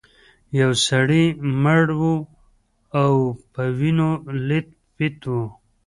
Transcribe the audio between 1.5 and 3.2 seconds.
مړ و او